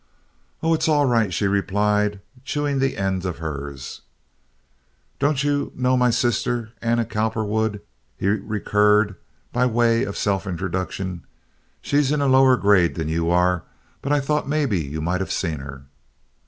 [0.63, 4.01] "Oh, it's all right," she replied, chewing the end of hers.
[5.19, 7.81] "Don't you know my sister, Anna Cowperwood?"
[8.17, 9.13] he recurred,
[9.53, 11.27] by way of self introduction.
[11.83, 13.61] "She's in a lower grade than you are,
[14.01, 15.83] but I thought maybe you might have seen her."